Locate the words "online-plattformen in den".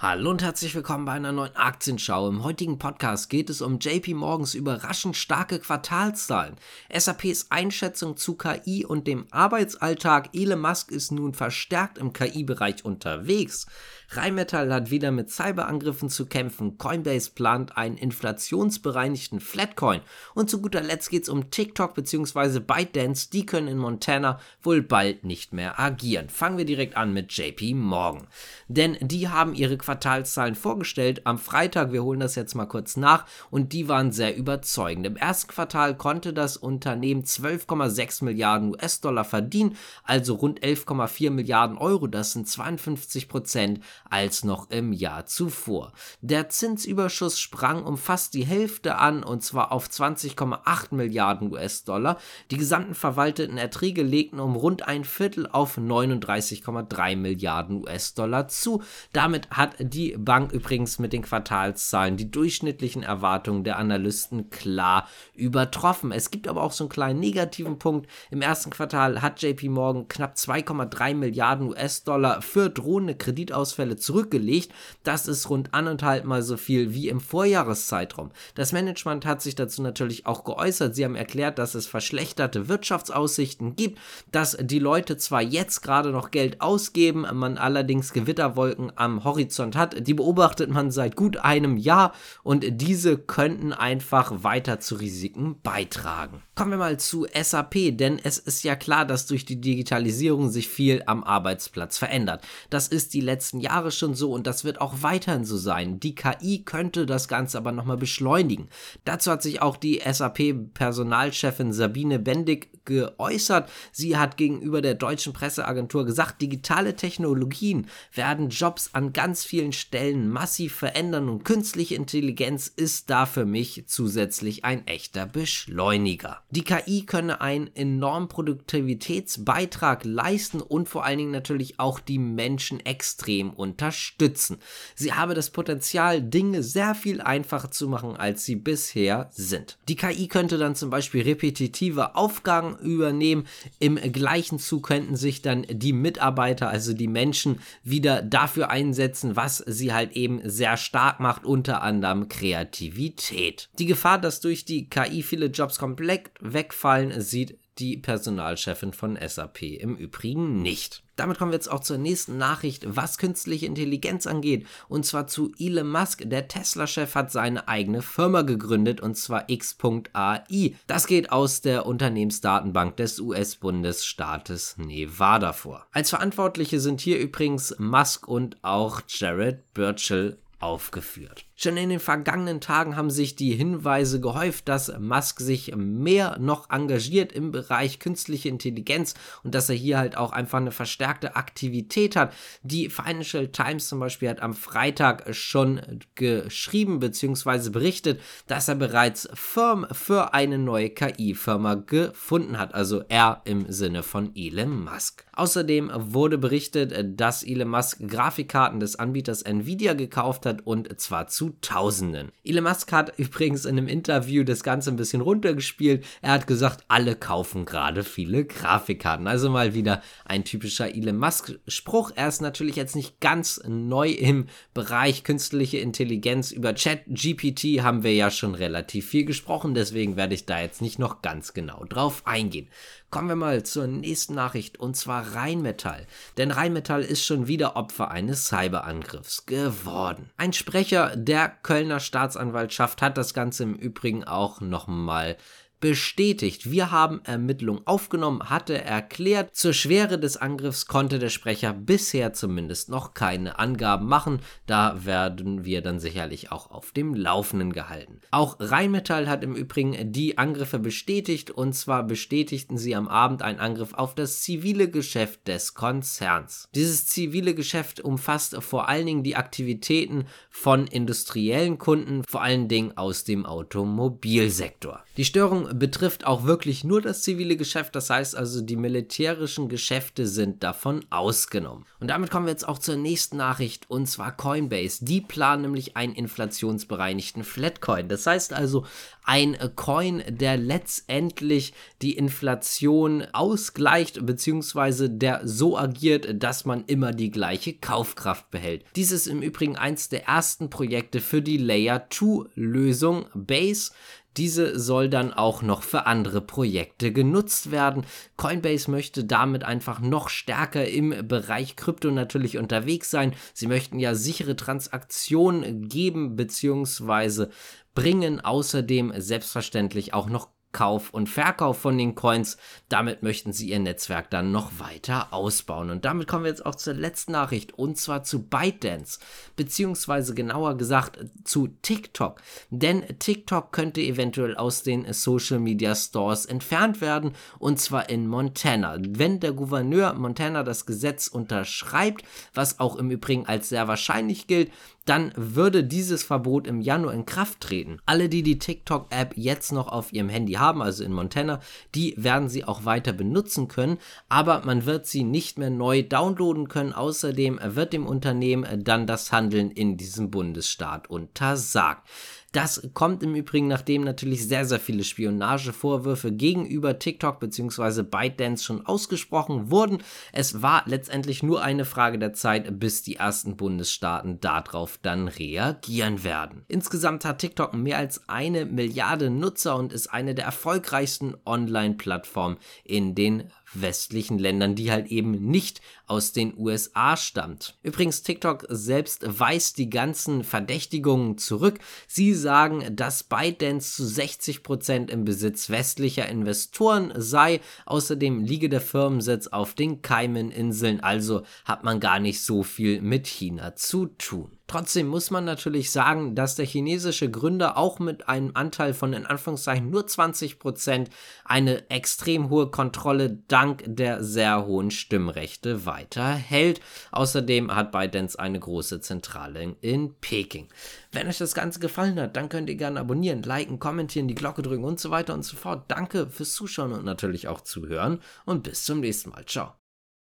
381.44-383.50